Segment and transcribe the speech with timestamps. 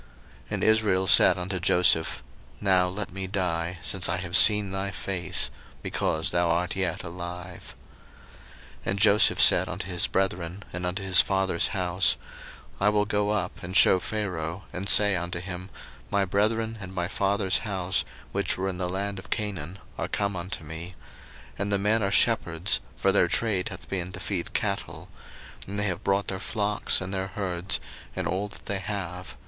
[0.45, 2.23] 01:046:030 And Israel said unto Joseph,
[2.59, 5.51] Now let me die, since I have seen thy face,
[5.83, 7.75] because thou art yet alive.
[8.79, 12.17] 01:046:031 And Joseph said unto his brethren, and unto his father's house,
[12.79, 15.69] I will go up, and shew Pharaoh, and say unto him,
[16.09, 20.35] My brethren, and my father's house, which were in the land of Canaan, are come
[20.35, 20.95] unto me;
[21.59, 25.09] 01:046:032 And the men are shepherds, for their trade hath been to feed cattle;
[25.67, 27.79] and they have brought their flocks, and their herds,
[28.15, 29.35] and all that they have.